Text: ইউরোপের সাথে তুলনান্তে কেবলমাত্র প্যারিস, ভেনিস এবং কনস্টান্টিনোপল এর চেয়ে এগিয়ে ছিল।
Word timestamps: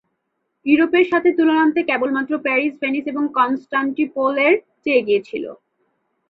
ইউরোপের 0.65 1.05
সাথে 1.11 1.29
তুলনান্তে 1.37 1.81
কেবলমাত্র 1.83 2.33
প্যারিস, 2.37 2.73
ভেনিস 2.81 3.05
এবং 3.07 3.23
কনস্টান্টিনোপল 3.37 4.33
এর 4.45 4.53
চেয়ে 4.83 4.99
এগিয়ে 4.99 5.21
ছিল। 5.21 5.43